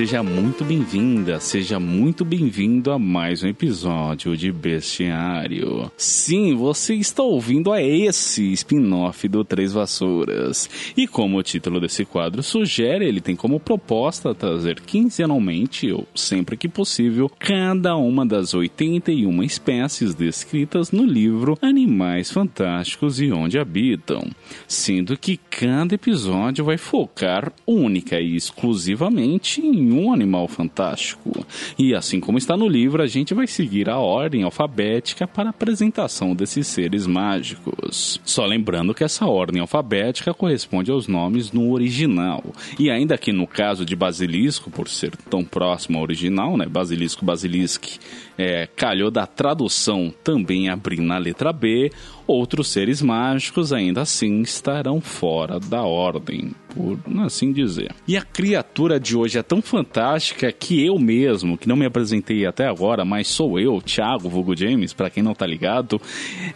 [0.00, 5.92] Seja muito bem-vinda, seja muito bem-vindo a mais um episódio de Bestiário.
[5.94, 10.70] Sim, você está ouvindo a esse spin-off do Três Vassouras.
[10.96, 16.56] E como o título desse quadro sugere, ele tem como proposta trazer quinzenalmente, ou sempre
[16.56, 24.30] que possível, cada uma das 81 espécies descritas no livro Animais Fantásticos e Onde Habitam,
[24.66, 31.44] sendo que cada episódio vai focar única e exclusivamente em um animal fantástico.
[31.78, 35.50] E assim como está no livro, a gente vai seguir a ordem alfabética para a
[35.50, 38.20] apresentação desses seres mágicos.
[38.24, 42.44] Só lembrando que essa ordem alfabética corresponde aos nomes no original.
[42.78, 47.24] E ainda que no caso de Basilisco, por ser tão próximo ao original, né, Basilisco,
[47.24, 47.98] Basilisque,
[48.38, 51.90] é, calhou da tradução também abrir na letra B,
[52.26, 57.94] outros seres mágicos ainda assim estarão fora da ordem, por assim dizer.
[58.06, 62.46] E a criatura de hoje é tão fantástica que eu mesmo, que não me apresentei
[62.46, 66.00] até agora, mas sou eu, Thiago Vulgo James, para quem não tá ligado,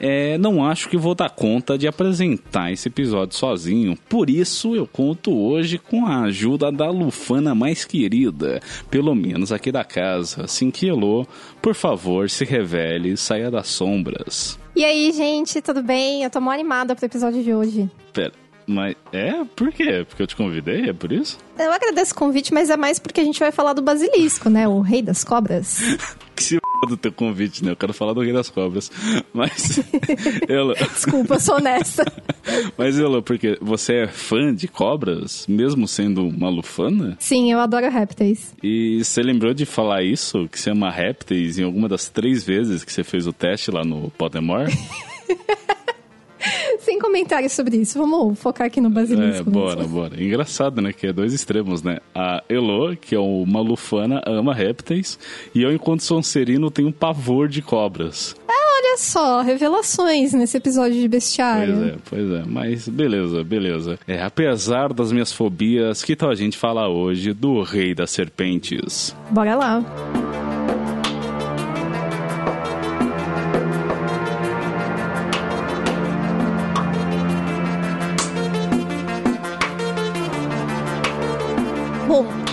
[0.00, 3.96] é, não acho que vou dar conta de apresentar esse episódio sozinho.
[4.08, 9.70] Por isso eu conto hoje com a ajuda da Lufana mais querida, pelo menos aqui
[9.70, 11.26] da casa, assim que Elô,
[11.60, 14.58] por favor, se revele, saia das sombras.
[14.76, 16.24] E aí, gente, tudo bem?
[16.24, 17.88] Eu tô mó animada pro episódio de hoje.
[18.12, 18.32] Pera,
[18.66, 19.44] mas é?
[19.56, 20.04] Por quê?
[20.08, 20.90] Porque eu te convidei?
[20.90, 21.38] É por isso?
[21.58, 24.66] Eu agradeço o convite, mas é mais porque a gente vai falar do basilisco, né?
[24.66, 25.78] O rei das cobras.
[26.34, 27.70] que se do teu convite, né?
[27.70, 28.90] Eu quero falar do rei das cobras.
[29.32, 29.80] Mas.
[30.48, 30.74] Ela...
[30.92, 32.04] Desculpa, eu sou honesta.
[32.76, 37.16] mas, Ela, porque você é fã de cobras, mesmo sendo uma lufana?
[37.18, 38.54] Sim, eu adoro répteis.
[38.62, 40.48] E você lembrou de falar isso?
[40.48, 43.84] Que você ama répteis em alguma das três vezes que você fez o teste lá
[43.84, 44.72] no Pottermore?
[46.84, 49.48] Sem comentários sobre isso, vamos focar aqui no basilisco.
[49.48, 49.94] É, bora, mesmo.
[49.94, 50.22] bora.
[50.22, 50.92] Engraçado, né?
[50.92, 51.98] Que é dois extremos, né?
[52.14, 55.18] A Elo, que é uma lufana, ama répteis,
[55.54, 58.36] e eu, enquanto sonserino, tenho um pavor de cobras.
[58.46, 61.74] Ah, olha só, revelações nesse episódio de bestiário.
[61.74, 61.96] Pois é,
[62.28, 62.44] pois é.
[62.46, 63.98] Mas beleza, beleza.
[64.06, 69.16] É, apesar das minhas fobias, que tal a gente falar hoje do Rei das Serpentes?
[69.30, 69.80] Bora lá.
[69.80, 70.93] Bom,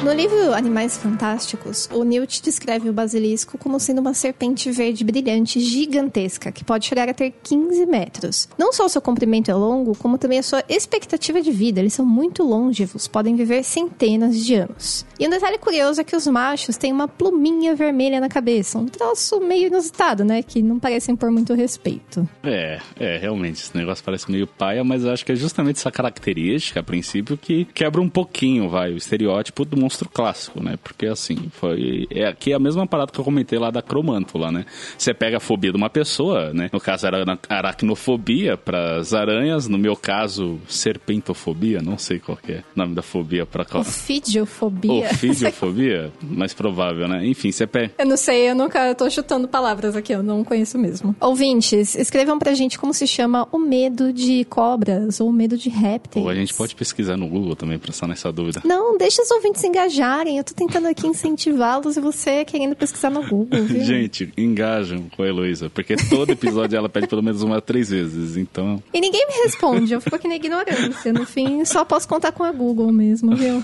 [0.04, 5.60] no livro Animais Fantásticos, o Newt descreve o basilisco como sendo uma serpente verde brilhante
[5.60, 8.50] gigantesca, que pode chegar a ter 15 metros.
[8.58, 11.80] Não só o seu comprimento é longo, como também a sua expectativa de vida.
[11.80, 15.06] Eles são muito longevos, podem viver centenas de anos.
[15.20, 18.88] E um detalhe curioso é que os machos têm uma pluminha vermelha na cabeça, um
[18.88, 20.42] troço meio inusitado, né?
[20.42, 22.28] Que não parecem por muito respeito.
[22.44, 25.92] É, é, realmente, esse negócio parece meio paia, mas eu acho que é justamente essa
[25.92, 30.78] característica, a princípio, que quebra um pouquinho, vai, o estereótipo do monstro clássico, né?
[30.84, 32.08] Porque assim, foi.
[32.10, 34.66] É aqui a mesma parada que eu comentei lá da cromântula, né?
[34.98, 36.70] Você pega a fobia de uma pessoa, né?
[36.72, 42.64] No caso era aracnofobia para as aranhas, no meu caso, serpentofobia, não sei qual é
[42.76, 45.06] o nome da fobia para Ofidiofobia.
[45.12, 46.12] Ofidiofobia?
[46.22, 47.26] Mais provável, né?
[47.26, 47.94] Enfim, você pega.
[47.98, 51.16] Eu não sei, eu nunca eu tô chutando palavras aqui, eu não conheço mesmo.
[51.20, 55.70] Ouvintes, escrevam pra gente como se chama o medo de cobras ou o medo de
[55.70, 56.24] répteis.
[56.24, 58.62] Ou a gente pode pesquisar no Google também pra estar nessa dúvida.
[58.64, 60.38] Não, deixa os ouvintes engajarem.
[60.38, 63.82] Eu tô tentando aqui incentivá-los e você querendo pesquisar no Google, viu?
[63.84, 68.38] Gente, engajam com a Heloísa, porque todo episódio ela pede pelo menos uma três vezes,
[68.38, 68.82] então...
[68.94, 71.12] E ninguém me responde, eu fico aqui na ignorância.
[71.14, 73.64] No fim, só posso contar com a Google mesmo, viu?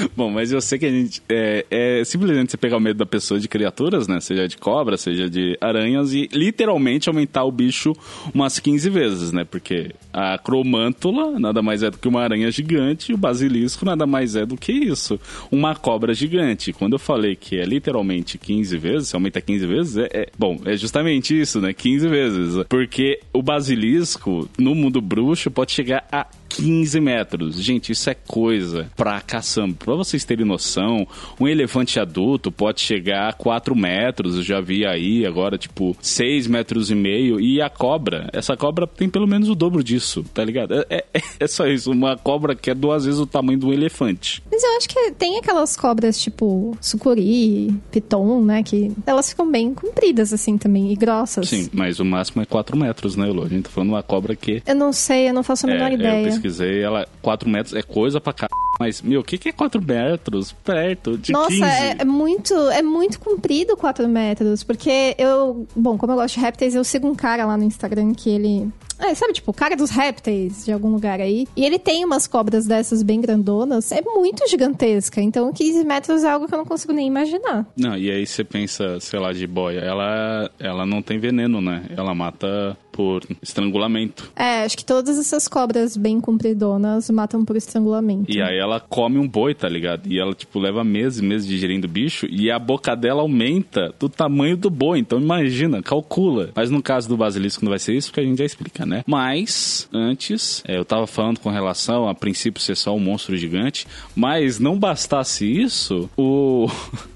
[0.16, 1.22] Bom, mas eu sei que a gente.
[1.28, 4.20] É, é, simplesmente você pegar o medo da pessoa de criaturas, né?
[4.20, 7.92] Seja de cobra, seja de aranhas, e literalmente aumentar o bicho
[8.34, 9.44] umas 15 vezes, né?
[9.44, 14.06] Porque a cromântula nada mais é do que uma aranha gigante, e o basilisco nada
[14.06, 15.18] mais é do que isso.
[15.50, 16.72] Uma cobra gigante.
[16.72, 20.28] Quando eu falei que é literalmente 15 vezes, se aumenta 15 vezes, é, é.
[20.38, 21.72] Bom, é justamente isso, né?
[21.72, 22.64] 15 vezes.
[22.68, 27.62] Porque o basilisco, no mundo bruxo, pode chegar a 15 metros.
[27.62, 29.76] Gente, isso é coisa pra caçamba.
[29.78, 31.06] Pra vocês terem noção,
[31.40, 34.36] um elefante adulto pode chegar a 4 metros.
[34.36, 37.40] Eu já vi aí agora, tipo, 6 metros e meio.
[37.40, 40.74] E a cobra, essa cobra tem pelo menos o dobro disso, tá ligado?
[40.88, 41.90] É, é, é só isso.
[41.90, 44.42] Uma cobra que é duas vezes o tamanho do elefante.
[44.50, 48.62] Mas eu acho que tem aquelas cobras tipo sucuri, piton, né?
[48.62, 51.48] Que elas ficam bem compridas assim também e grossas.
[51.48, 53.44] Sim, mas o máximo é 4 metros, né, Elô?
[53.44, 54.62] A gente tá falando de uma cobra que.
[54.66, 56.40] Eu não sei, eu não faço a menor é, ideia.
[56.46, 58.46] Pesquisei, ela 4 metros é coisa pra c...
[58.78, 60.52] Mas, meu, o que, que é 4 metros?
[60.52, 61.62] Perto de Nossa, 15?
[61.62, 64.62] é, é muito, é muito comprido 4 metros.
[64.62, 65.66] Porque eu.
[65.74, 68.70] Bom, como eu gosto de répteis, eu sigo um cara lá no Instagram que ele.
[68.98, 71.46] É, sabe, tipo, o cara dos répteis de algum lugar aí.
[71.56, 73.92] E ele tem umas cobras dessas bem grandonas.
[73.92, 75.20] É muito gigantesca.
[75.22, 77.66] Então, 15 metros é algo que eu não consigo nem imaginar.
[77.76, 79.80] Não, e aí você pensa, sei lá, de boia.
[79.80, 81.84] Ela, ela não tem veneno, né?
[81.96, 84.32] Ela mata por estrangulamento.
[84.34, 88.32] É, acho que todas essas cobras bem compridonas matam por estrangulamento.
[88.34, 90.10] E aí ela come um boi, tá ligado?
[90.10, 93.94] E ela, tipo, leva meses e meses digerindo o bicho e a boca dela aumenta
[94.00, 94.98] do tamanho do boi.
[94.98, 96.50] Então imagina, calcula.
[96.54, 99.04] Mas no caso do basilisco não vai ser isso, porque a gente já explica, né?
[99.06, 103.86] Mas, antes, é, eu tava falando com relação a princípio ser só um monstro gigante,
[104.14, 106.66] mas não bastasse isso, o.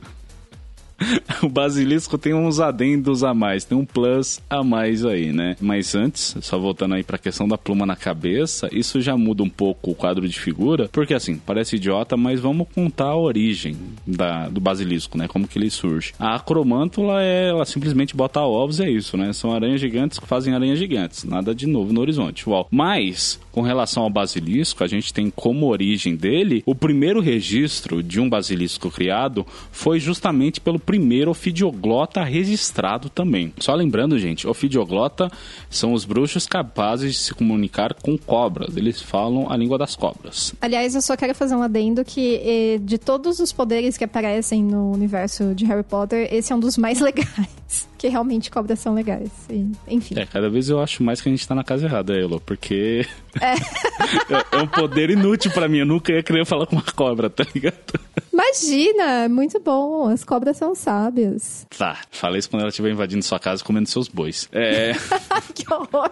[1.43, 5.57] o basilisco tem uns adendos a mais, tem um plus a mais aí, né?
[5.61, 9.49] Mas antes, só voltando aí pra questão da pluma na cabeça, isso já muda um
[9.49, 13.77] pouco o quadro de figura, porque assim, parece idiota, mas vamos contar a origem
[14.07, 15.27] da, do basilisco, né?
[15.29, 16.13] Como que ele surge.
[16.19, 19.33] A acromântula é, ela simplesmente bota ovos e é isso, né?
[19.33, 22.49] São aranhas gigantes que fazem aranhas gigantes, nada de novo no horizonte.
[22.49, 22.69] Uau.
[22.71, 28.21] Mas, com relação ao basilisco, a gente tem como origem dele, o primeiro registro de
[28.21, 33.55] um basilisco criado foi justamente pelo primeiro ofidioglota registrado também.
[33.61, 35.31] Só lembrando, gente, ofidioglota
[35.71, 38.77] são os bruxos capazes de se comunicar com cobras.
[38.77, 40.53] Eles falam a língua das cobras.
[40.61, 44.65] Aliás, eu só quero fazer um adendo que eh, de todos os poderes que aparecem
[44.65, 47.89] no universo de Harry Potter, esse é um dos mais legais.
[47.97, 49.31] Que realmente cobras são legais.
[49.49, 50.19] E, enfim.
[50.19, 53.07] É, cada vez eu acho mais que a gente tá na casa errada, Elo, porque
[53.41, 55.79] é, é um poder inútil para mim.
[55.79, 57.77] Eu nunca ia querer falar com uma cobra, tá ligado?
[58.33, 60.09] Imagina, muito bom.
[60.09, 61.67] As cobras são sábias.
[61.77, 64.49] Tá, falei isso quando ela estiver invadindo sua casa comendo seus bois.
[64.53, 64.93] É.
[65.55, 66.11] que horror!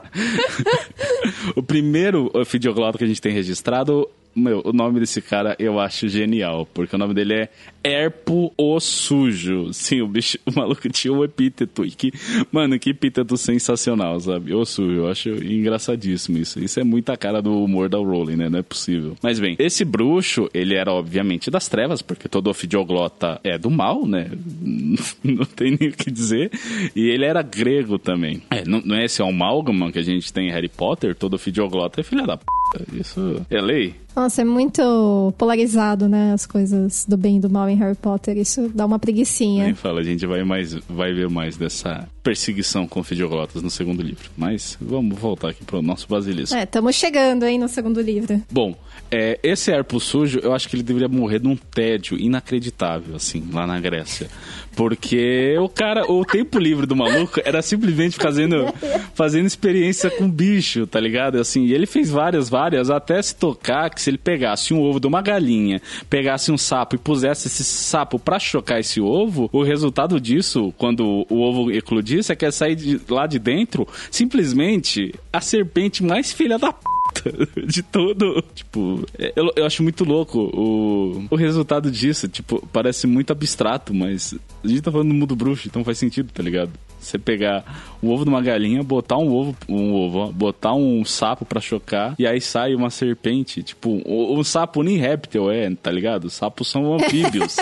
[1.56, 6.08] o primeiro ofidioglota que a gente tem registrado meu, o nome desse cara eu acho
[6.08, 7.48] genial, porque o nome dele é
[7.82, 9.72] Erpo o Sujo.
[9.72, 11.84] Sim, o bicho, o maluco tinha um epíteto.
[11.84, 12.12] E que,
[12.50, 14.54] mano, que epíteto sensacional, sabe?
[14.54, 16.62] O Sujo, eu acho engraçadíssimo isso.
[16.62, 18.48] Isso é muita cara do humor da Rowling, né?
[18.48, 19.16] Não é possível.
[19.22, 24.06] Mas bem, esse bruxo, ele era obviamente das trevas, porque todo ofidioglota é do mal,
[24.06, 24.30] né?
[25.22, 26.50] não tem nem o que dizer.
[26.94, 28.42] E ele era grego também.
[28.50, 31.14] É, não, não é esse amálgama que a gente tem em Harry Potter?
[31.14, 32.44] Todo ofidioglota é filha da p.
[32.92, 33.94] Isso é lei.
[34.18, 36.32] Nossa, é muito polarizado, né?
[36.32, 38.36] As coisas do bem e do mal em Harry Potter.
[38.36, 39.64] Isso dá uma preguiçinha.
[39.64, 44.02] Nem fala, a gente vai, mais, vai ver mais dessa perseguição com fidiogrotas no segundo
[44.02, 44.28] livro.
[44.36, 46.56] Mas vamos voltar aqui pro nosso basilisco.
[46.56, 48.42] É, estamos chegando aí no segundo livro.
[48.50, 48.76] Bom,
[49.10, 53.66] é, esse Arpo Sujo, eu acho que ele deveria morrer num tédio inacreditável, assim, lá
[53.66, 54.28] na Grécia.
[54.74, 58.66] Porque o cara, o tempo livre do maluco era simplesmente fazendo,
[59.14, 61.38] fazendo experiência com bicho, tá ligado?
[61.38, 65.00] Assim, e ele fez várias, várias, até se tocar que se ele pegasse um ovo
[65.00, 69.62] de uma galinha, pegasse um sapo e pusesse esse sapo para chocar esse ovo, o
[69.62, 75.14] resultado disso, quando o ovo eclodisse, é que ia sair de, lá de dentro simplesmente
[75.32, 76.88] a serpente mais filha da p
[77.66, 78.42] de todo.
[78.54, 79.04] Tipo,
[79.34, 82.28] eu, eu acho muito louco o, o resultado disso.
[82.28, 86.30] Tipo, parece muito abstrato, mas a gente tá falando do mundo bruxo, então faz sentido,
[86.32, 86.70] tá ligado?
[86.98, 87.64] Você pegar
[88.02, 91.60] o ovo de uma galinha, botar um ovo, um ovo, ó, botar um sapo para
[91.60, 93.62] chocar e aí sai uma serpente.
[93.62, 96.28] Tipo, um, um sapo nem réptil é, tá ligado?
[96.28, 97.56] Sapos são anfíbios.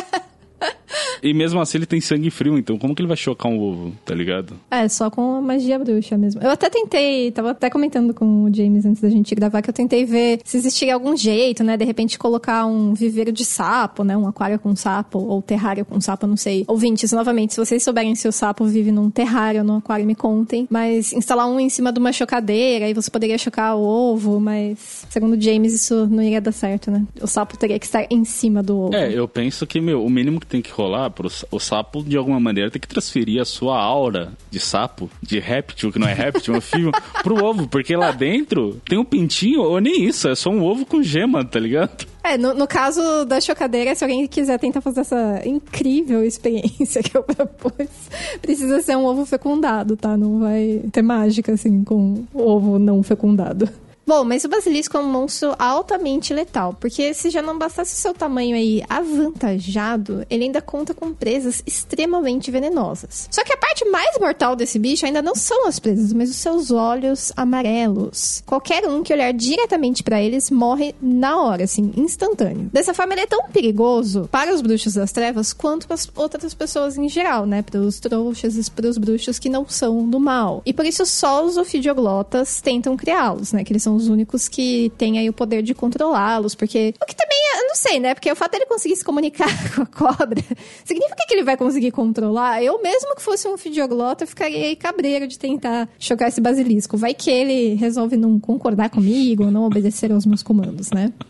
[1.26, 3.92] E mesmo assim ele tem sangue frio, então como que ele vai chocar um ovo,
[4.04, 4.54] tá ligado?
[4.70, 6.40] É, só com a magia bruxa mesmo.
[6.40, 9.74] Eu até tentei, tava até comentando com o James antes da gente gravar, que eu
[9.74, 11.76] tentei ver se existia algum jeito, né?
[11.76, 14.16] De repente colocar um viveiro de sapo, né?
[14.16, 16.64] Um aquário com sapo, ou terrário com sapo, não sei.
[16.68, 20.14] Ouvintes, novamente, se vocês souberem se o sapo vive num terrário ou num aquário, me
[20.14, 20.68] contem.
[20.70, 25.04] Mas instalar um em cima de uma chocadeira, aí você poderia chocar o ovo, mas
[25.10, 27.04] segundo o James isso não iria dar certo, né?
[27.20, 28.94] O sapo teria que estar em cima do ovo.
[28.94, 32.16] É, eu penso que, meu, o mínimo que tem que rolar pro, o sapo, de
[32.16, 36.12] alguma maneira, tem que transferir a sua aura de sapo, de réptil, que não é
[36.12, 36.92] réptil, é fio,
[37.24, 40.84] pro ovo, porque lá dentro tem um pintinho, ou nem isso, é só um ovo
[40.84, 42.06] com gema, tá ligado?
[42.22, 47.16] É, no, no, caso da chocadeira, se alguém quiser tentar fazer essa incrível experiência que
[47.16, 47.88] eu propus,
[48.42, 50.16] precisa ser um ovo fecundado, tá?
[50.16, 53.68] Não vai ter mágica, assim, com ovo não fecundado.
[54.08, 57.98] Bom, mas o basilisco é um monstro altamente letal, porque se já não bastasse o
[57.98, 63.28] seu tamanho aí avantajado, ele ainda conta com presas extremamente venenosas.
[63.32, 66.36] Só que a parte mais mortal desse bicho ainda não são as presas, mas os
[66.36, 68.44] seus olhos amarelos.
[68.46, 72.70] Qualquer um que olhar diretamente para eles morre na hora, assim, instantâneo.
[72.72, 76.54] Dessa forma, ele é tão perigoso para os bruxos das trevas quanto para as outras
[76.54, 77.60] pessoas em geral, né?
[77.60, 80.62] Para os trouxas e para os bruxos que não são do mal.
[80.64, 83.64] E por isso só os ofidioglotas tentam criá-los, né?
[83.64, 87.16] Que eles são os únicos que têm aí o poder de controlá-los, porque o que
[87.16, 88.14] também, eu não sei, né?
[88.14, 90.42] Porque o fato dele conseguir se comunicar com a cobra
[90.84, 92.62] significa que ele vai conseguir controlar.
[92.62, 96.96] Eu mesmo que fosse um ofidiogrota ficaria aí cabreiro de tentar chocar esse basilisco.
[96.96, 101.12] Vai que ele resolve não concordar comigo, não obedecer aos meus comandos, né?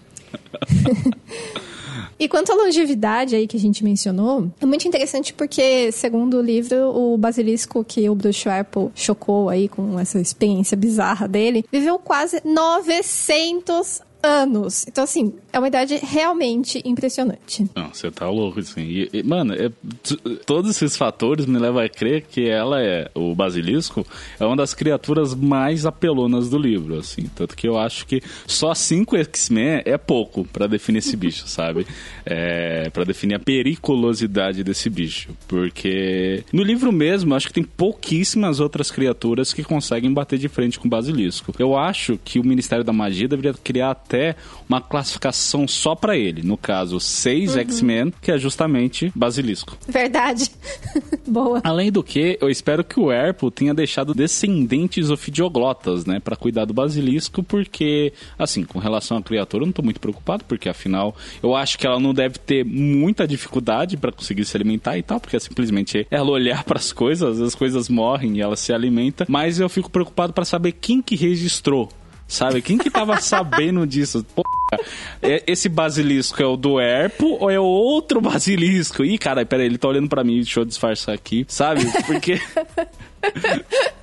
[2.18, 6.42] E quanto à longevidade aí que a gente mencionou, é muito interessante porque, segundo o
[6.42, 11.98] livro, o basilisco que o Bruce Apple chocou aí com essa experiência bizarra dele, viveu
[11.98, 14.84] quase 900 anos.
[14.86, 17.64] Então, assim, é uma idade realmente impressionante.
[17.74, 18.82] Não, você tá louco, assim.
[18.82, 19.70] E, e, mano, é,
[20.44, 24.06] todos esses fatores me levam a crer que ela é, o basilisco,
[24.38, 27.30] é uma das criaturas mais apelonas do livro, assim.
[27.34, 31.86] Tanto que eu acho que só cinco X-Men é pouco para definir esse bicho, sabe?
[32.24, 35.30] É, para definir a periculosidade desse bicho.
[35.46, 40.78] Porque no livro mesmo, acho que tem pouquíssimas outras criaturas que conseguem bater de frente
[40.78, 41.54] com o basilisco.
[41.58, 44.15] Eu acho que o Ministério da Magia deveria criar até
[44.68, 46.42] uma classificação só para ele.
[46.42, 47.60] No caso, seis uhum.
[47.60, 49.76] X-Men, que é justamente Basilisco.
[49.88, 50.50] Verdade.
[51.26, 51.60] Boa.
[51.64, 56.64] Além do que, eu espero que o Erpo tenha deixado descendentes ofidioglotas, né, para cuidar
[56.64, 61.16] do Basilisco, porque, assim, com relação à criatura, eu não tô muito preocupado, porque afinal,
[61.42, 65.20] eu acho que ela não deve ter muita dificuldade para conseguir se alimentar e tal,
[65.20, 69.26] porque é simplesmente ela olhar para as coisas, as coisas morrem e ela se alimenta,
[69.28, 71.88] mas eu fico preocupado para saber quem que registrou
[72.28, 72.60] Sabe?
[72.60, 74.24] Quem que tava sabendo disso?
[74.34, 74.42] Pô,
[75.22, 79.04] é, esse basilisco é o do Erpo ou é o outro basilisco?
[79.04, 81.82] Ih, cara, peraí, ele tá olhando para mim, deixa eu disfarçar aqui, sabe?
[82.06, 82.40] Porque.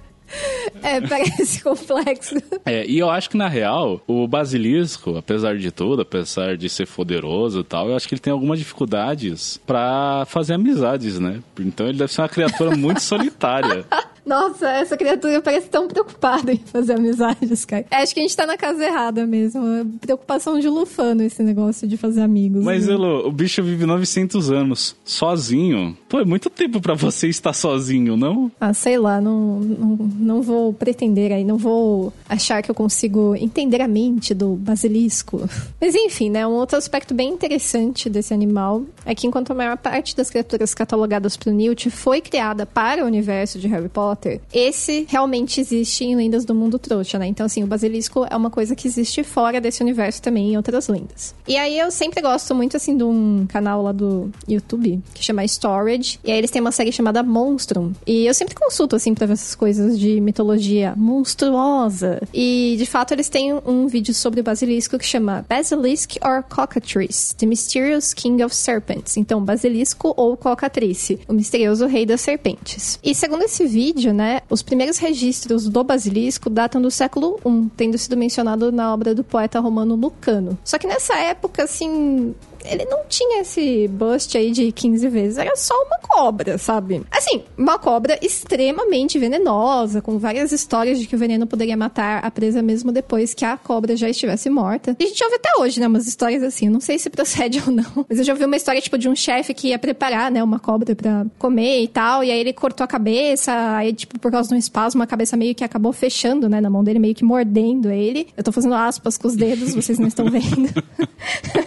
[0.81, 2.35] É, parece complexo.
[2.65, 6.87] É, e eu acho que na real, o basilisco, apesar de tudo, apesar de ser
[6.87, 11.39] poderoso e tal, eu acho que ele tem algumas dificuldades para fazer amizades, né?
[11.59, 13.85] Então ele deve ser uma criatura muito solitária.
[14.25, 17.85] Nossa, essa criatura parece tão preocupada em fazer amizades, cara.
[17.91, 19.65] É, acho que a gente tá na casa errada mesmo.
[19.67, 22.63] É preocupação de Lufano esse negócio de fazer amigos.
[22.63, 22.93] Mas, né?
[22.93, 25.97] Elo, o bicho vive 900 anos, sozinho.
[26.07, 28.51] Pô, é muito tempo para você estar sozinho, não?
[28.59, 33.35] Ah, sei lá, não, não, não vou pretender aí, não vou achar que eu consigo
[33.35, 35.41] entender a mente do basilisco.
[35.81, 39.77] Mas enfim, né, um outro aspecto bem interessante desse animal é que enquanto a maior
[39.77, 44.39] parte das criaturas catalogadas pro Newt foi criada para o universo de Harry Potter, Potter.
[44.53, 47.25] Esse realmente existe em Lendas do Mundo Trouxa, né?
[47.25, 50.88] Então, assim, o basilisco é uma coisa que existe fora desse universo também em outras
[50.88, 51.34] lendas.
[51.48, 55.43] E aí eu sempre gosto muito, assim, de um canal lá do YouTube que chama
[55.46, 56.20] Storage.
[56.24, 57.93] E aí eles têm uma série chamada Monstrum.
[58.05, 62.22] E eu sempre consulto, assim, pra ver essas coisas de mitologia monstruosa.
[62.34, 67.36] E, de fato, eles têm um vídeo sobre o basilisco que chama Basilisk or Cockatrice,
[67.36, 69.17] The Mysterious King of Serpents.
[69.17, 73.00] Então, basilisco ou cocatrice, o misterioso rei das serpentes.
[73.03, 77.98] E segundo esse vídeo, né, os primeiros registros do basilisco datam do século I, tendo
[77.98, 80.57] sido mencionado na obra do poeta romano Lucano.
[80.63, 82.33] Só que nessa época, assim,
[82.65, 87.03] ele não tinha esse bust aí de 15 vezes, era só uma cobra, sabe?
[87.12, 92.32] Assim, uma cobra extremamente venenosa, com várias histórias de que o veneno poderia matar a
[92.32, 94.96] presa mesmo depois que a cobra já estivesse morta.
[95.00, 97.74] E a gente ouve até hoje, né, umas histórias assim, não sei se procede ou
[97.74, 100.43] não, mas eu já ouvi uma história, tipo, de um chefe que ia preparar, né,
[100.43, 104.32] uma cobra pra comer e tal, e aí ele cortou a cabeça, aí, tipo, por
[104.32, 107.15] causa de um espasmo, a cabeça meio que acabou fechando, né, na mão dele, meio
[107.15, 108.27] que mordendo ele.
[108.36, 110.70] Eu tô fazendo aspas com os dedos, vocês não estão vendo.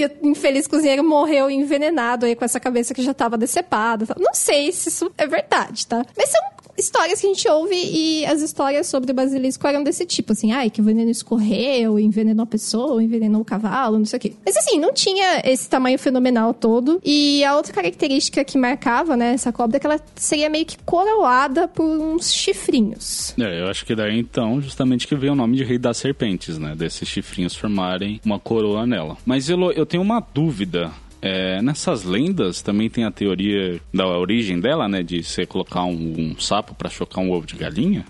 [0.00, 4.06] e o infeliz cozinheiro morreu envenenado aí com essa cabeça que já tava decepada.
[4.18, 6.04] Não sei se isso é verdade, tá?
[6.16, 6.40] Mas são
[6.80, 10.52] histórias que a gente ouve e as histórias sobre o basilisco eram desse tipo, assim,
[10.52, 14.32] ai, que o veneno escorreu, envenenou a pessoa, envenenou o cavalo, não sei o quê.
[14.44, 17.00] Mas assim, não tinha esse tamanho fenomenal todo.
[17.04, 20.78] E a outra característica que marcava, né, essa cobra é que ela seria meio que
[20.84, 23.34] coroada por uns chifrinhos.
[23.38, 26.58] É, eu acho que daí então, justamente que veio o nome de Rei das Serpentes,
[26.58, 29.16] né, desses chifrinhos formarem uma coroa nela.
[29.24, 30.90] Mas eu, eu tenho uma dúvida.
[31.22, 35.02] É, nessas lendas também tem a teoria da origem dela, né?
[35.02, 38.04] De você colocar um, um sapo para chocar um ovo de galinha.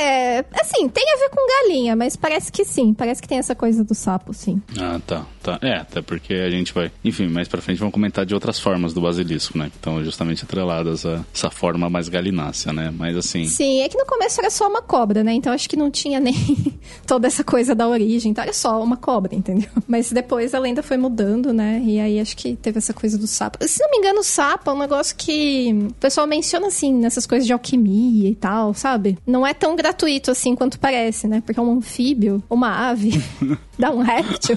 [0.00, 2.92] É, assim, tem a ver com galinha, mas parece que sim.
[2.92, 4.60] Parece que tem essa coisa do sapo, sim.
[4.78, 5.26] Ah, tá.
[5.44, 6.90] Tá, é, até porque a gente vai.
[7.04, 9.70] Enfim, mais pra frente vamos comentar de outras formas do basilisco, né?
[9.78, 12.90] Então, justamente atreladas a essa forma mais galinácea, né?
[12.96, 13.44] Mas assim.
[13.44, 15.34] Sim, é que no começo era só uma cobra, né?
[15.34, 16.34] Então acho que não tinha nem
[17.06, 18.30] toda essa coisa da origem.
[18.30, 19.68] Então era só uma cobra, entendeu?
[19.86, 21.82] Mas depois a lenda foi mudando, né?
[21.84, 23.58] E aí acho que teve essa coisa do sapo.
[23.68, 27.26] Se não me engano, o sapo é um negócio que o pessoal menciona assim, nessas
[27.26, 29.18] coisas de alquimia e tal, sabe?
[29.26, 31.42] Não é tão gratuito assim quanto parece, né?
[31.44, 33.22] Porque é um anfíbio, uma ave,
[33.78, 34.56] dá um réptil.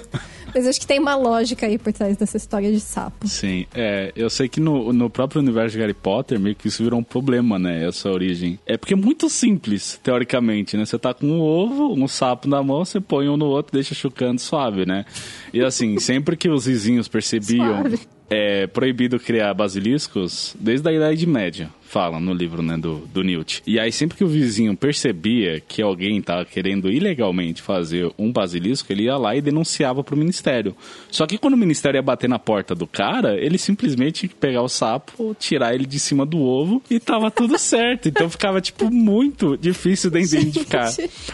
[0.54, 3.28] Mas acho que tem uma lógica aí por trás dessa história de sapo.
[3.28, 6.84] Sim, é, eu sei que no, no próprio universo de Harry Potter, meio que isso
[6.84, 7.88] virou um problema, né?
[7.88, 8.60] Essa origem.
[8.66, 10.86] É porque é muito simples, teoricamente, né?
[10.86, 13.94] Você tá com um ovo, um sapo na mão, você põe um no outro, deixa
[13.94, 15.06] chucando suave, né?
[15.54, 17.82] E assim, sempre que os vizinhos percebiam.
[17.82, 18.00] Suave.
[18.30, 23.64] É proibido criar basiliscos desde a Idade Média fala no livro, né, do, do Newt.
[23.66, 28.92] E aí, sempre que o vizinho percebia que alguém tava querendo ilegalmente fazer um basilisco,
[28.92, 30.76] ele ia lá e denunciava pro ministério.
[31.10, 34.68] Só que quando o ministério ia bater na porta do cara, ele simplesmente pegar o
[34.68, 38.10] sapo, tirar ele de cima do ovo e tava tudo certo.
[38.10, 40.92] Então ficava, tipo, muito difícil de identificar.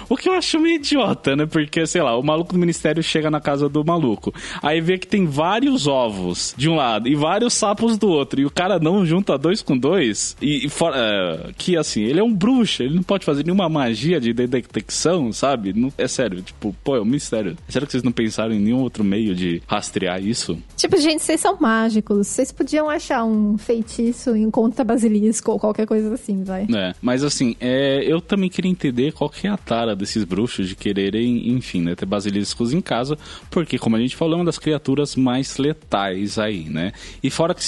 [0.08, 1.46] O que eu acho meio idiota, né?
[1.46, 4.34] Porque, sei lá, o maluco do ministério chega na casa do maluco.
[4.62, 8.40] Aí vê que tem vários ovos de um lado e vários sapos do outro.
[8.40, 12.20] E o cara não junta dois com dois e, e fora, uh, que assim, ele
[12.20, 15.74] é um bruxo, ele não pode fazer nenhuma magia de detecção, sabe?
[15.74, 17.56] Não, é sério, tipo, pô, é um mistério.
[17.70, 20.58] Será que vocês não pensaram em nenhum outro meio de rastrear isso?
[20.76, 22.28] Tipo, gente, vocês são mágicos.
[22.28, 26.68] Vocês podiam achar um feitiço em conta basilisco ou qualquer coisa assim, vai.
[26.74, 30.68] É, mas assim, é, eu também queria entender qual que é a tara desses bruxos
[30.68, 33.18] de quererem, enfim, né, ter basiliscos em casa,
[33.50, 36.92] porque, como a gente falou, é uma das criaturas mais letais aí, né?
[37.22, 37.64] E fora que,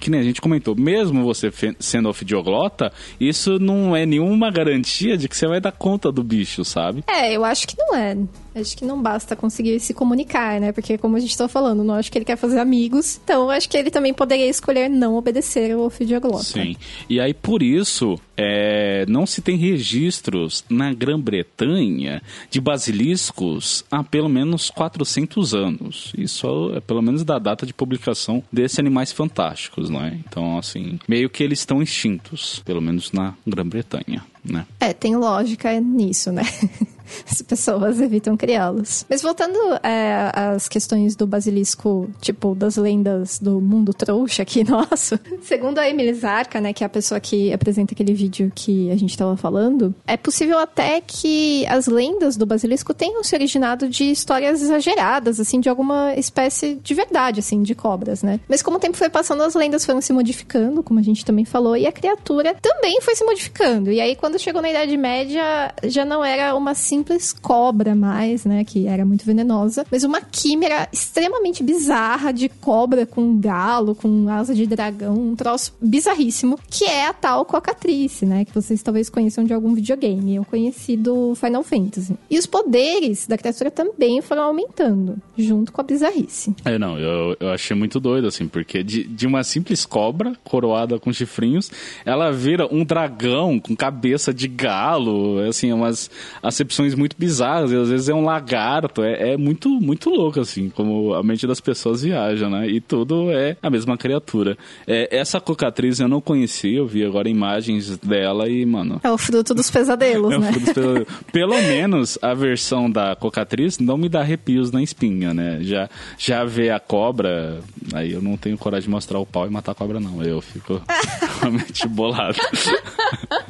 [0.00, 5.16] que nem a gente comentou, mesmo você sendo sendo ofidioglota, isso não é nenhuma garantia
[5.16, 7.04] de que você vai dar conta do bicho, sabe?
[7.06, 8.16] É, eu acho que não é.
[8.58, 10.72] Acho que não basta conseguir se comunicar, né?
[10.72, 13.20] Porque, como a gente tá falando, não acho que ele quer fazer amigos.
[13.22, 16.42] Então, acho que ele também poderia escolher não obedecer ao ofidioglota.
[16.42, 16.74] Sim.
[17.08, 24.28] E aí, por isso, é, não se tem registros na Grã-Bretanha de basiliscos há pelo
[24.28, 26.12] menos 400 anos.
[26.16, 30.18] Isso é pelo menos da data de publicação desses Animais Fantásticos, não é?
[30.26, 34.64] Então, assim, meio que eles estão extintos, pelo menos na Grã-Bretanha, né?
[34.80, 36.42] É, tem lógica nisso, né?
[37.30, 39.04] as pessoas evitam criá-los.
[39.08, 45.18] Mas voltando é, às questões do basilisco, tipo, das lendas do mundo trouxa aqui nosso,
[45.42, 48.96] segundo a Emily Zarka, né, que é a pessoa que apresenta aquele vídeo que a
[48.96, 54.10] gente estava falando, é possível até que as lendas do basilisco tenham se originado de
[54.10, 58.40] histórias exageradas, assim, de alguma espécie de verdade, assim, de cobras, né?
[58.48, 61.44] Mas como o tempo foi passando, as lendas foram se modificando, como a gente também
[61.44, 63.90] falou, e a criatura também foi se modificando.
[63.90, 68.64] E aí, quando chegou na Idade Média, já não era uma simples cobra mais, né?
[68.64, 74.54] Que era muito venenosa, mas uma químera extremamente bizarra de cobra com galo, com asa
[74.54, 78.44] de dragão, um troço bizarríssimo, que é a tal cocatrice, né?
[78.44, 80.36] Que vocês talvez conheçam de algum videogame.
[80.36, 82.16] Eu conheci do Final Fantasy.
[82.30, 86.54] E os poderes da criatura também foram aumentando, junto com a bizarrice.
[86.64, 90.98] É, não, eu, eu achei muito doido, assim, porque de, de uma simples cobra coroada
[90.98, 91.70] com chifrinhos,
[92.06, 96.10] ela vira um dragão com cabeça de galo, assim, umas
[96.42, 100.70] acepções muito bizarras, e às vezes é um lagarto, é, é, muito, muito louco, assim,
[100.70, 102.68] como a mente das pessoas viaja, né?
[102.68, 104.56] E tudo é a mesma criatura.
[104.86, 109.00] É, essa cocatriz eu não conhecia, eu vi agora imagens dela e, mano...
[109.02, 110.52] É o fruto dos pesadelos, é né?
[110.52, 111.08] Fruto dos pesadelos.
[111.32, 115.58] Pelo menos a versão da cocatriz não me dá arrepios na espinha, né?
[115.62, 117.60] Já, já ver a cobra,
[117.92, 120.22] aí eu não tenho coragem de mostrar o pau e matar a cobra, não.
[120.22, 120.80] Eu fico
[121.40, 122.38] realmente bolado.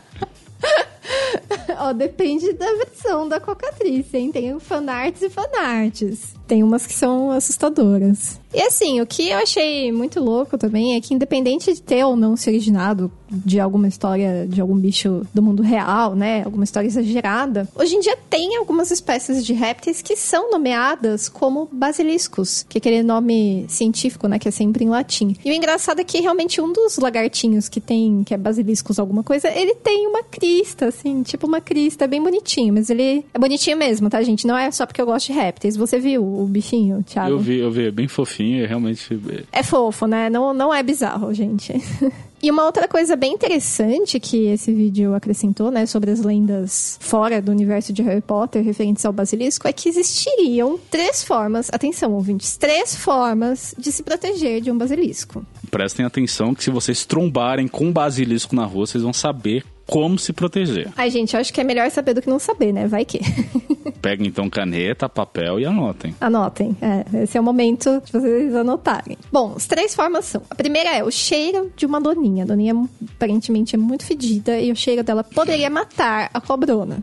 [1.93, 4.33] Depende da versão da cocatriz, hein?
[4.33, 6.35] Tem fanarts e fanarts.
[6.47, 8.41] Tem umas que são assustadoras.
[8.55, 12.17] E assim, o que eu achei muito louco também é que, independente de ter ou
[12.17, 16.43] não se originado de alguma história de algum bicho do mundo real, né?
[16.45, 21.69] Alguma história exagerada, hoje em dia tem algumas espécies de répteis que são nomeadas como
[21.73, 24.39] basiliscos, que é aquele nome científico, né?
[24.39, 25.37] Que é sempre em latim.
[25.45, 29.23] E o engraçado é que realmente um dos lagartinhos que tem, que é basiliscos alguma
[29.23, 33.77] coisa, ele tem uma crista, assim, tipo uma crista, bem bonitinho, mas ele é bonitinho
[33.77, 34.47] mesmo, tá, gente?
[34.47, 35.77] Não é só porque eu gosto de répteis.
[35.77, 37.31] Você viu o bichinho, Thiago?
[37.31, 39.19] Eu vi, eu vi, é bem fofinho, é realmente.
[39.53, 40.29] É fofo, né?
[40.31, 41.73] Não, não é bizarro, gente.
[42.43, 47.41] E uma outra coisa bem interessante que esse vídeo acrescentou, né, sobre as lendas fora
[47.41, 52.57] do universo de Harry Potter referentes ao basilisco, é que existiriam três formas, atenção, ouvintes,
[52.57, 55.45] três formas de se proteger de um basilisco.
[55.71, 60.19] Prestem atenção que se vocês trombarem com um basilisco na rua, vocês vão saber como
[60.19, 60.93] se proteger.
[60.97, 62.87] Ai, gente, acho que é melhor saber do que não saber, né?
[62.87, 63.21] Vai que.
[64.03, 66.15] Peguem então caneta, papel e anotem.
[66.21, 66.77] Anotem.
[66.81, 69.17] É, esse é o momento de vocês anotarem.
[69.33, 70.43] Bom, as três formas são.
[70.51, 72.45] A primeira é o cheiro de uma doninha.
[72.45, 72.75] A doninha
[73.15, 76.99] aparentemente é muito fedida e o cheiro dela poderia matar a cobrona.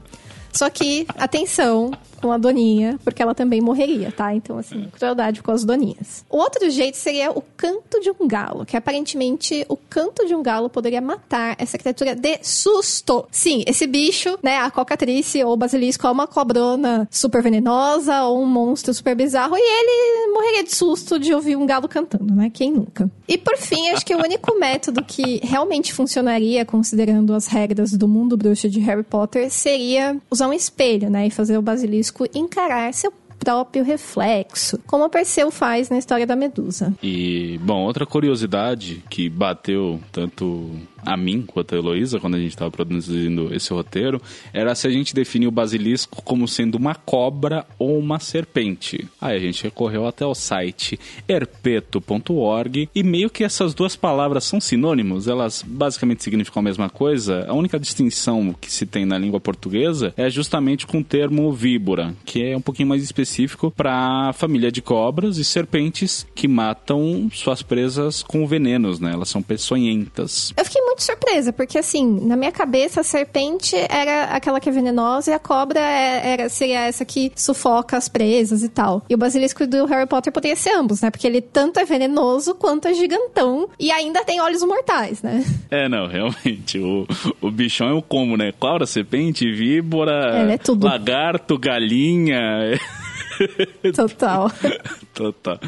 [0.52, 1.92] Só que, atenção,
[2.24, 4.34] com a doninha, porque ela também morreria, tá?
[4.34, 6.24] Então, assim, crueldade com as doninhas.
[6.30, 10.42] O outro jeito seria o canto de um galo, que aparentemente o canto de um
[10.42, 13.28] galo poderia matar essa criatura de susto.
[13.30, 18.46] Sim, esse bicho, né, a cocatrice ou basilisco é uma cobrona super venenosa ou um
[18.46, 22.50] monstro super bizarro e ele morreria de susto de ouvir um galo cantando, né?
[22.54, 23.12] Quem nunca?
[23.28, 28.08] E por fim, acho que o único método que realmente funcionaria, considerando as regras do
[28.08, 32.94] mundo bruxo de Harry Potter, seria usar um espelho, né, e fazer o basilisco encarar
[32.94, 36.94] seu próprio reflexo, como Perseu faz na história da Medusa.
[37.04, 40.72] E, bom, outra curiosidade que bateu tanto
[41.06, 44.22] a mim quanto a Heloísa, quando a gente estava produzindo esse roteiro,
[44.54, 49.08] era se a gente definir o basilisco como sendo uma cobra ou uma serpente.
[49.20, 54.60] Aí a gente recorreu até o site herpeto.org e meio que essas duas palavras são
[54.60, 57.46] sinônimos, elas basicamente significam a mesma coisa.
[57.48, 62.16] A única distinção que se tem na língua portuguesa é justamente com o termo víbora,
[62.26, 67.30] que é um pouquinho mais específico para a família de cobras e serpentes que matam
[67.34, 69.12] suas presas com venenos, né?
[69.14, 70.54] Elas são peçonhentas.
[70.56, 74.70] Eu fiquei muito muito surpresa, porque assim, na minha cabeça a serpente era aquela que
[74.70, 79.04] é venenosa e a cobra é, era, seria essa que sufoca as presas e tal.
[79.10, 81.10] E o basilisco do Harry Potter poderia ser ambos, né?
[81.10, 85.44] Porque ele tanto é venenoso quanto é gigantão e ainda tem olhos mortais, né?
[85.72, 86.78] É, não, realmente.
[86.78, 87.08] O,
[87.42, 88.52] o bichão é o como, né?
[88.52, 90.86] Cobra, serpente, víbora, é, é tudo.
[90.86, 92.40] lagarto, galinha.
[93.94, 94.52] Total.
[95.14, 95.60] Total.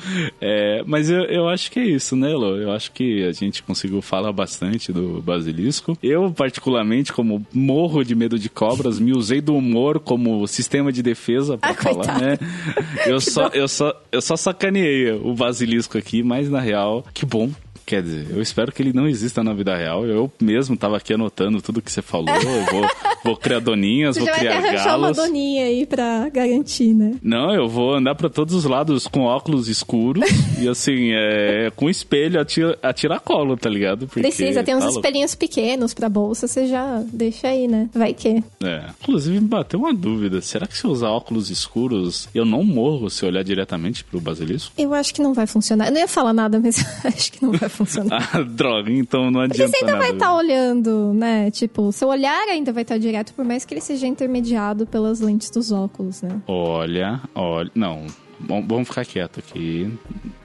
[0.41, 2.57] É, mas eu, eu acho que é isso, né, Lô?
[2.57, 5.97] Eu acho que a gente conseguiu falar bastante do basilisco.
[6.01, 11.03] Eu, particularmente, como morro de medo de cobras, me usei do humor como sistema de
[11.03, 12.25] defesa pra ah, falar, coitado.
[12.25, 12.37] né?
[13.05, 17.51] Eu só, eu, só, eu só sacaneei o basilisco aqui, mas na real, que bom
[17.85, 20.05] Quer dizer, eu espero que ele não exista na vida real.
[20.05, 22.29] Eu mesmo tava aqui anotando tudo que você falou.
[22.35, 22.89] Eu vou,
[23.23, 25.17] vou criar doninhas, Você vou criar ter arranjar uma galos.
[25.17, 27.15] doninha aí pra garantir, né?
[27.21, 30.23] Não, eu vou andar pra todos os lados com óculos escuros
[30.59, 34.07] e assim, é, com espelho atira, atira colo, tá ligado?
[34.07, 37.87] Porque, Precisa, tem uns tá espelhinhos pequenos pra bolsa, você já deixa aí, né?
[37.93, 38.43] Vai que.
[38.63, 38.85] É.
[39.01, 40.41] Inclusive, me bateu uma dúvida.
[40.41, 44.19] Será que se eu usar óculos escuros, eu não morro se eu olhar diretamente pro
[44.19, 44.71] basilisco?
[44.75, 45.87] Eu acho que não vai funcionar.
[45.87, 48.29] Eu não ia falar nada, mas acho que não vai funcionar.
[48.33, 50.03] Ah, droga, então não Porque adianta você ainda nada.
[50.05, 51.51] vai estar olhando, né?
[51.51, 55.49] Tipo, seu olhar ainda vai estar direto, por mais que ele seja intermediado pelas lentes
[55.49, 56.41] dos óculos, né?
[56.47, 57.69] Olha, olha.
[57.75, 58.05] Não,
[58.39, 59.91] bom, vamos ficar quieto aqui.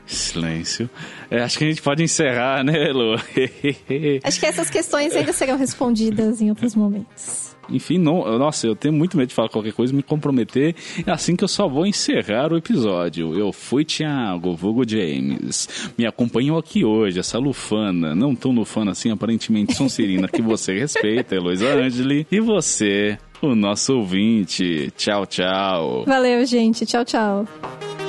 [0.06, 0.90] Silêncio.
[1.30, 3.14] É, acho que a gente pode encerrar, né, Lu?
[4.24, 7.56] Acho que essas questões ainda serão respondidas em outros momentos.
[7.70, 10.74] Enfim, não, nossa, eu tenho muito medo de falar qualquer coisa me comprometer.
[11.06, 13.38] É assim que eu só vou encerrar o episódio.
[13.38, 15.68] Eu fui Thiago, vulgo James.
[15.96, 21.34] Me acompanham aqui hoje, essa lufana, não tão lufana assim, aparentemente Sonserina, que você respeita,
[21.34, 22.26] Heloísa Angeli.
[22.30, 24.92] E você, o nosso ouvinte.
[24.96, 26.04] Tchau, tchau.
[26.06, 26.86] Valeu, gente.
[26.86, 27.99] Tchau, tchau.